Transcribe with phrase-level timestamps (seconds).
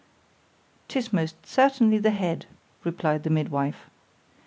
[0.87, 2.47] ——'Tis most certainly the head,
[2.83, 3.85] replied the midwife.